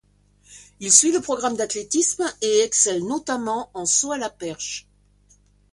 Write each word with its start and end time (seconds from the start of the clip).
Il 0.79 0.91
suit 0.91 1.11
le 1.11 1.21
programme 1.21 1.55
d'athlétisme 1.55 2.25
et 2.41 2.61
excelle 2.61 3.03
notamment 3.05 3.69
en 3.75 3.85
saut 3.85 4.11
à 4.11 4.17
la 4.17 4.31
perche. 4.31 4.87